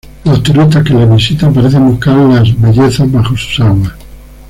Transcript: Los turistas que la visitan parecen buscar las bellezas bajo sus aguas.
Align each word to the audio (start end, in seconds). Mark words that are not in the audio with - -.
Los 0.25 0.41
turistas 0.41 0.83
que 0.83 0.95
la 0.95 1.05
visitan 1.05 1.53
parecen 1.53 1.85
buscar 1.87 2.15
las 2.17 2.59
bellezas 2.59 3.11
bajo 3.11 3.37
sus 3.37 3.59
aguas. 3.63 3.93